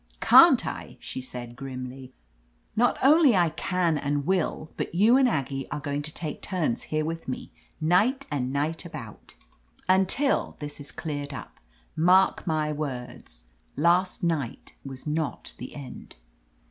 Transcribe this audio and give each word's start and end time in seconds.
"Can't 0.19 0.65
I?" 0.65 0.97
she 0.99 1.21
said^grimly. 1.21 2.11
"Not 2.75 2.97
only 3.03 3.35
I 3.37 3.49
can, 3.49 3.99
and 3.99 4.25
will, 4.25 4.71
but 4.75 4.95
you 4.95 5.15
and 5.15 5.29
Aggie 5.29 5.69
are 5.69 5.79
going 5.79 6.01
to 6.01 6.11
take 6.11 6.41
turns 6.41 6.81
here 6.81 7.05
with 7.05 7.27
me, 7.27 7.51
night 7.79 8.25
and 8.31 8.51
night 8.51 8.83
about, 8.83 9.35
14: 9.35 9.35
OF 9.35 9.37
LETITIA 9.37 9.85
CARBERRY 9.85 10.01
until 10.39 10.57
this 10.59 10.79
is 10.79 10.91
cleared 10.91 11.33
up. 11.35 11.59
Mark 11.95 12.47
my 12.47 12.71
words, 12.71 13.45
last 13.75 14.23
night 14.23 14.73
was 14.83 15.05
not 15.05 15.53
the 15.59 15.75
end." 15.75 16.15